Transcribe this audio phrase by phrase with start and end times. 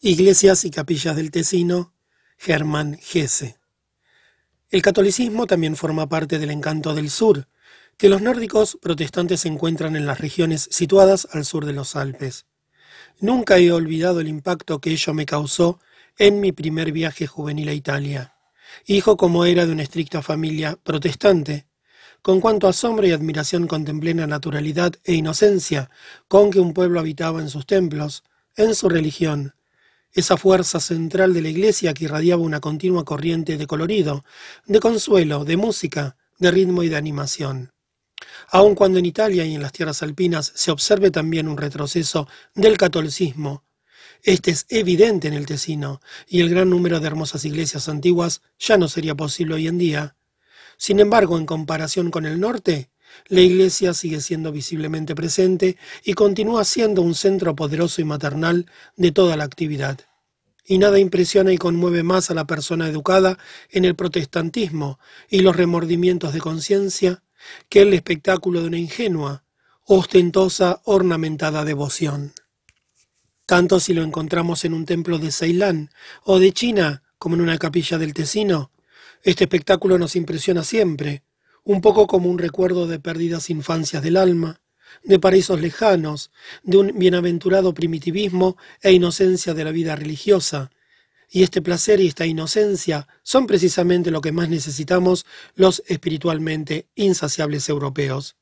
[0.00, 1.92] Iglesias y capillas del Tesino,
[2.36, 3.58] Germán Gese.
[4.70, 7.48] El catolicismo también forma parte del encanto del sur,
[7.96, 12.46] que los nórdicos protestantes encuentran en las regiones situadas al sur de los Alpes.
[13.18, 15.80] Nunca he olvidado el impacto que ello me causó
[16.16, 18.34] en mi primer viaje juvenil a Italia.
[18.86, 21.66] Hijo como era de una estricta familia protestante,
[22.22, 25.90] con cuánto asombro y admiración contemplé la naturalidad e inocencia
[26.28, 28.22] con que un pueblo habitaba en sus templos,
[28.54, 29.54] en su religión,
[30.18, 34.24] esa fuerza central de la iglesia que irradiaba una continua corriente de colorido,
[34.66, 37.70] de consuelo, de música, de ritmo y de animación.
[38.48, 42.26] Aun cuando en Italia y en las tierras alpinas se observe también un retroceso
[42.56, 43.64] del catolicismo,
[44.24, 48.76] este es evidente en el Tesino, y el gran número de hermosas iglesias antiguas ya
[48.76, 50.16] no sería posible hoy en día.
[50.76, 52.90] Sin embargo, en comparación con el norte,
[53.28, 59.12] la iglesia sigue siendo visiblemente presente y continúa siendo un centro poderoso y maternal de
[59.12, 60.07] toda la actividad.
[60.70, 63.38] Y nada impresiona y conmueve más a la persona educada
[63.70, 64.98] en el protestantismo
[65.30, 67.22] y los remordimientos de conciencia
[67.70, 69.44] que el espectáculo de una ingenua,
[69.86, 72.34] ostentosa, ornamentada devoción.
[73.46, 75.90] Tanto si lo encontramos en un templo de Ceilán
[76.22, 78.70] o de China como en una capilla del Tesino,
[79.22, 81.22] este espectáculo nos impresiona siempre,
[81.64, 84.60] un poco como un recuerdo de perdidas infancias del alma,
[85.04, 86.30] de paraísos lejanos,
[86.62, 90.70] de un bienaventurado primitivismo e inocencia de la vida religiosa.
[91.30, 97.68] Y este placer y esta inocencia son precisamente lo que más necesitamos los espiritualmente insaciables
[97.68, 98.36] europeos.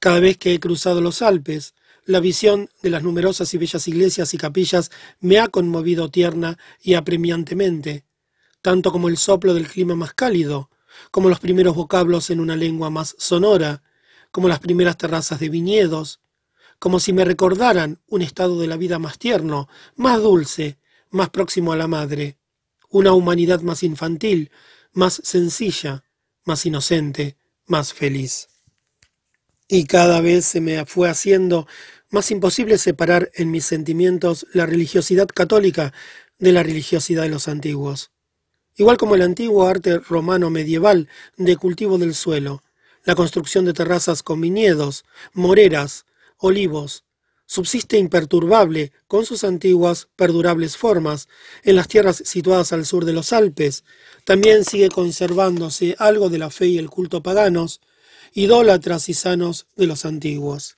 [0.00, 1.74] Cada vez que he cruzado los Alpes,
[2.04, 6.94] la visión de las numerosas y bellas iglesias y capillas me ha conmovido tierna y
[6.94, 8.06] apremiantemente,
[8.62, 10.70] tanto como el soplo del clima más cálido,
[11.10, 13.82] como los primeros vocablos en una lengua más sonora,
[14.30, 16.20] como las primeras terrazas de viñedos,
[16.78, 20.78] como si me recordaran un estado de la vida más tierno, más dulce,
[21.10, 22.38] más próximo a la madre,
[22.90, 24.50] una humanidad más infantil,
[24.92, 26.04] más sencilla,
[26.44, 28.48] más inocente, más feliz.
[29.66, 31.66] Y cada vez se me fue haciendo
[32.10, 35.92] más imposible separar en mis sentimientos la religiosidad católica
[36.38, 38.12] de la religiosidad de los antiguos
[38.78, 42.62] igual como el antiguo arte romano medieval de cultivo del suelo,
[43.04, 47.04] la construcción de terrazas con viñedos, moreras, olivos,
[47.48, 51.28] subsiste imperturbable con sus antiguas, perdurables formas
[51.64, 53.84] en las tierras situadas al sur de los Alpes.
[54.24, 57.80] También sigue conservándose algo de la fe y el culto paganos,
[58.34, 60.76] idólatras y sanos de los antiguos.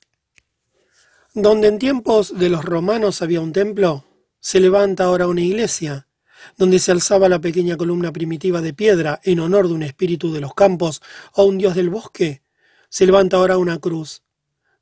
[1.34, 4.04] Donde en tiempos de los romanos había un templo,
[4.38, 6.06] se levanta ahora una iglesia,
[6.56, 10.40] donde se alzaba la pequeña columna primitiva de piedra en honor de un espíritu de
[10.40, 11.02] los campos
[11.32, 12.42] o un dios del bosque,
[12.88, 14.22] se levanta ahora una cruz,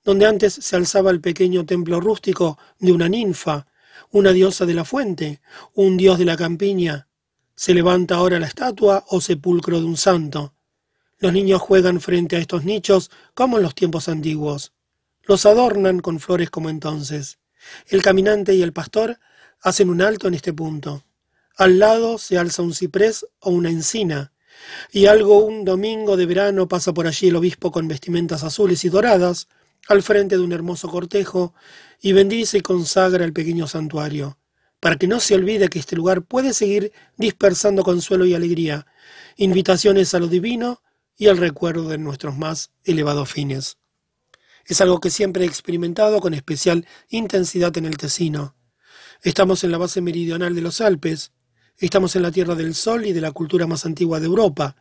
[0.04, 3.66] donde antes se alzaba el pequeño templo rústico de una ninfa,
[4.10, 5.40] una diosa de la fuente,
[5.74, 7.08] un dios de la campiña,
[7.58, 10.54] se levanta ahora la estatua o sepulcro de un santo.
[11.18, 14.72] Los niños juegan frente a estos nichos como en los tiempos antiguos.
[15.24, 17.40] Los adornan con flores como entonces.
[17.88, 19.18] El caminante y el pastor
[19.60, 21.02] hacen un alto en este punto.
[21.58, 24.32] Al lado se alza un ciprés o una encina,
[24.92, 28.88] y algo un domingo de verano pasa por allí el obispo con vestimentas azules y
[28.90, 29.48] doradas,
[29.88, 31.54] al frente de un hermoso cortejo,
[32.00, 34.38] y bendice y consagra el pequeño santuario,
[34.78, 38.86] para que no se olvide que este lugar puede seguir dispersando consuelo y alegría,
[39.36, 40.80] invitaciones a lo divino
[41.16, 43.78] y al recuerdo de nuestros más elevados fines.
[44.64, 48.54] Es algo que siempre he experimentado con especial intensidad en el Tesino.
[49.22, 51.32] Estamos en la base meridional de los Alpes,
[51.80, 54.74] Estamos en la Tierra del Sol y de la cultura más antigua de Europa.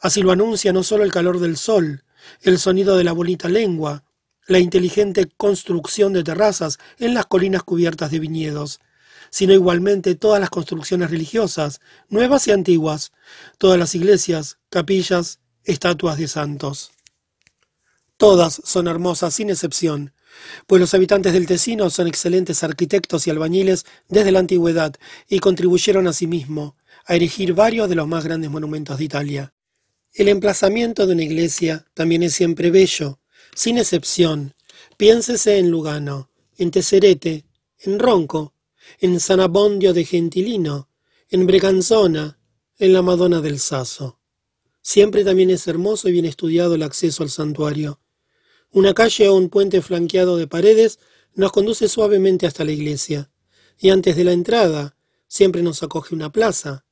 [0.00, 2.02] Así lo anuncia no solo el calor del sol,
[2.40, 4.04] el sonido de la bonita lengua,
[4.46, 8.80] la inteligente construcción de terrazas en las colinas cubiertas de viñedos,
[9.28, 13.12] sino igualmente todas las construcciones religiosas, nuevas y antiguas,
[13.58, 16.92] todas las iglesias, capillas, estatuas de santos.
[18.20, 20.12] Todas son hermosas sin excepción,
[20.66, 24.94] pues los habitantes del Tesino son excelentes arquitectos y albañiles desde la antigüedad
[25.26, 29.54] y contribuyeron asimismo a erigir varios de los más grandes monumentos de Italia.
[30.12, 33.20] El emplazamiento de una iglesia también es siempre bello,
[33.54, 34.52] sin excepción.
[34.98, 36.28] Piénsese en Lugano,
[36.58, 37.46] en Teserete,
[37.78, 38.52] en Ronco,
[38.98, 40.90] en San Abondio de Gentilino,
[41.30, 42.38] en Breganzona,
[42.78, 44.20] en la Madonna del Saso.
[44.82, 47.98] Siempre también es hermoso y bien estudiado el acceso al santuario.
[48.72, 51.00] Una calle o un puente flanqueado de paredes
[51.34, 53.28] nos conduce suavemente hasta la iglesia,
[53.76, 54.96] y antes de la entrada
[55.26, 56.84] siempre nos acoge una plaza.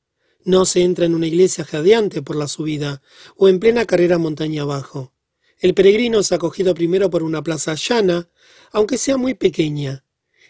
[0.43, 3.01] No se entra en una iglesia jadeante por la subida
[3.37, 5.13] o en plena carrera montaña abajo.
[5.57, 8.29] El peregrino es acogido primero por una plaza llana,
[8.73, 10.03] aunque sea muy pequeña.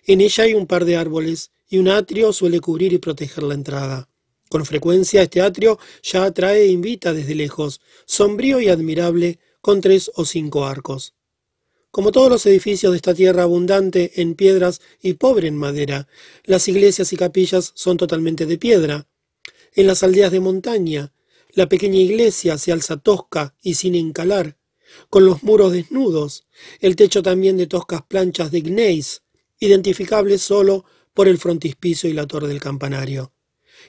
[0.06, 3.54] En ella hay un par de árboles y un atrio suele cubrir y proteger la
[3.54, 4.10] entrada.
[4.50, 10.10] Con frecuencia este atrio ya atrae e invita desde lejos, sombrío y admirable, con tres
[10.16, 11.14] o cinco arcos.
[11.92, 16.08] Como todos los edificios de esta tierra abundante en piedras y pobre en madera,
[16.44, 19.08] las iglesias y capillas son totalmente de piedra.
[19.74, 21.14] En las aldeas de montaña,
[21.52, 24.58] la pequeña iglesia se alza tosca y sin encalar,
[25.10, 26.46] con los muros desnudos,
[26.80, 29.24] el techo también de toscas planchas de gneis,
[29.60, 30.86] identificables solo
[31.16, 33.34] por el frontispicio y la torre del campanario.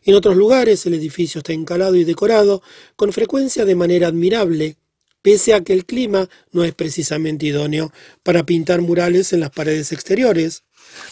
[0.04, 2.62] En otros lugares el edificio está encalado y decorado
[2.96, 4.78] con frecuencia de manera admirable,
[5.22, 9.92] pese a que el clima no es precisamente idóneo para pintar murales en las paredes
[9.92, 10.64] exteriores.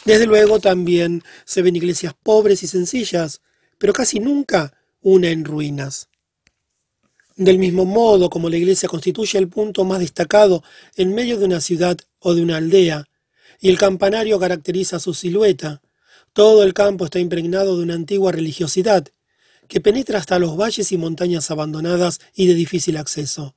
[0.05, 3.41] Desde luego también se ven iglesias pobres y sencillas,
[3.79, 6.09] pero casi nunca una en ruinas.
[7.37, 10.65] Del mismo modo como la iglesia constituye el punto más destacado
[10.97, 13.05] en medio de una ciudad o de una aldea,
[13.61, 15.83] y el campanario caracteriza su silueta,
[16.33, 19.09] todo el campo está impregnado de una antigua religiosidad,
[19.69, 23.55] que penetra hasta los valles y montañas abandonadas y de difícil acceso.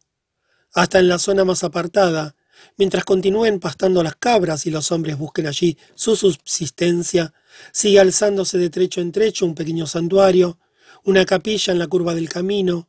[0.74, 2.36] Hasta en la zona más apartada,
[2.78, 7.34] mientras continúen pastando las cabras y los hombres busquen allí su subsistencia,
[7.74, 10.60] sigue alzándose de trecho en trecho un pequeño santuario,
[11.04, 12.88] una capilla en la curva del camino,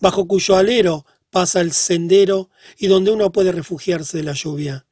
[0.00, 4.86] bajo cuyo alero pasa el sendero y donde uno puede refugiarse de la lluvia.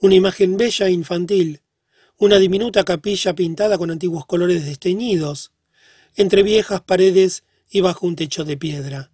[0.00, 1.62] Una imagen bella e infantil,
[2.16, 5.52] una diminuta capilla pintada con antiguos colores desteñidos,
[6.16, 9.10] entre viejas paredes y bajo un techo de piedra.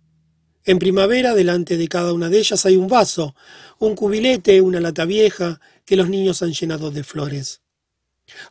[0.67, 3.37] En primavera, delante de cada una de ellas hay un vaso,
[3.79, 7.63] un cubilete, una lata vieja, que los niños han llenado de flores.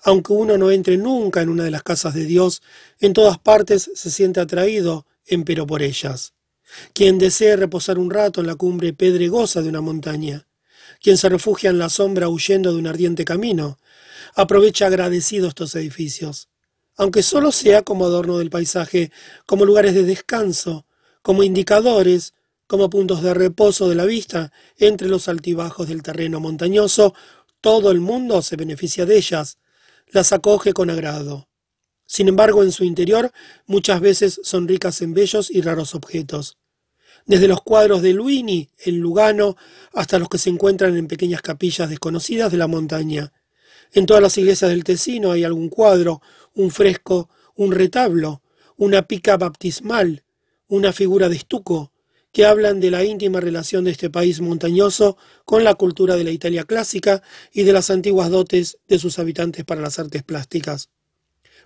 [0.02, 2.62] Aunque uno no entre nunca en una de las casas de Dios,
[3.02, 6.34] en todas partes se siente atraído, empero por ellas.
[6.94, 10.48] Quien desee reposar un rato en la cumbre pedregosa de una montaña,
[11.02, 13.78] quien se refugia en la sombra huyendo de un ardiente camino,
[14.36, 16.48] aprovecha agradecido estos edificios,
[16.96, 19.12] aunque solo sea como adorno del paisaje,
[19.46, 20.85] como lugares de descanso,
[21.26, 22.36] como indicadores,
[22.68, 27.16] como puntos de reposo de la vista entre los altibajos del terreno montañoso,
[27.62, 29.58] todo el mundo se beneficia de ellas,
[30.06, 31.50] las acoge con agrado.
[32.06, 33.32] Sin embargo, en su interior
[33.66, 36.60] muchas veces son ricas en bellos y raros objetos.
[37.26, 39.58] Desde los cuadros de Luini en Lugano
[39.94, 43.34] hasta los que se encuentran en pequeñas capillas desconocidas de la montaña,
[43.94, 46.22] en todas las iglesias del Tesino hay algún cuadro,
[46.54, 48.44] un fresco, un retablo,
[48.78, 50.22] una pica baptismal,
[50.68, 51.92] una figura de estuco,
[52.32, 56.32] que hablan de la íntima relación de este país montañoso con la cultura de la
[56.32, 57.24] Italia clásica
[57.54, 60.90] y de las antiguas dotes de sus habitantes para las artes plásticas.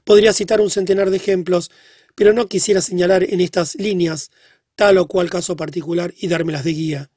[0.03, 1.71] Podría citar un centenar de ejemplos,
[2.13, 4.29] pero no quisiera señalar en estas líneas
[4.75, 7.09] tal o cual caso particular y dármelas de guía.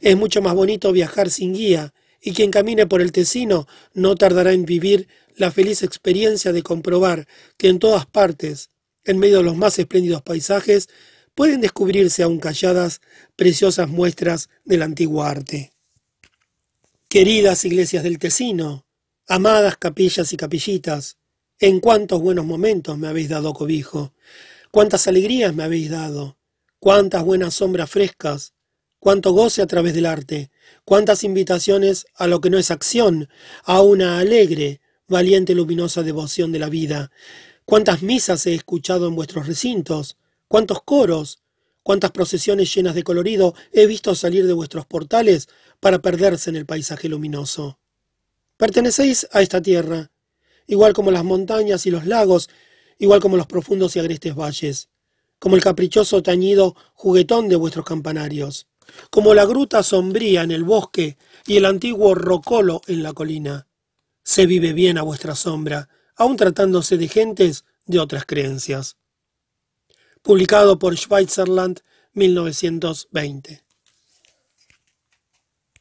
[0.00, 4.52] Es mucho más bonito viajar sin guía y quien camine por el Tesino no tardará
[4.52, 7.26] en vivir la feliz experiencia de comprobar
[7.56, 8.70] que en todas partes,
[9.04, 10.88] en medio de los más espléndidos paisajes,
[11.40, 13.00] pueden descubrirse aún calladas
[13.34, 15.72] preciosas muestras del antiguo arte.
[17.08, 18.84] Queridas iglesias del Tesino,
[19.26, 21.16] amadas capillas y capillitas,
[21.58, 24.12] en cuántos buenos momentos me habéis dado cobijo,
[24.70, 26.36] cuántas alegrías me habéis dado,
[26.78, 28.52] cuántas buenas sombras frescas,
[28.98, 30.50] cuánto goce a través del arte,
[30.84, 33.30] cuántas invitaciones a lo que no es acción,
[33.64, 37.10] a una alegre, valiente, luminosa devoción de la vida,
[37.64, 40.18] cuántas misas he escuchado en vuestros recintos,
[40.50, 41.38] cuántos coros,
[41.84, 46.66] cuántas procesiones llenas de colorido he visto salir de vuestros portales para perderse en el
[46.66, 47.78] paisaje luminoso.
[48.56, 50.10] Pertenecéis a esta tierra,
[50.66, 52.50] igual como las montañas y los lagos,
[52.98, 54.88] igual como los profundos y agrestes valles,
[55.38, 58.66] como el caprichoso tañido juguetón de vuestros campanarios
[59.10, 61.16] como la gruta sombría en el bosque
[61.46, 63.66] y el antiguo rocolo en la colina.
[64.22, 68.96] Se vive bien a vuestra sombra, aun tratándose de gentes de otras creencias.
[70.22, 71.80] Publicado por Schweizerland,
[72.12, 73.69] 1920.